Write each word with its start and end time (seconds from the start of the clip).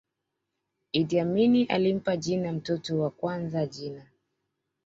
iddi 0.91 1.19
amini 1.19 1.63
alimpa 1.65 2.17
jina 2.17 2.51
mtoto 2.53 2.99
wa 3.01 3.09
kwanza 3.09 3.65
jina 3.65 4.05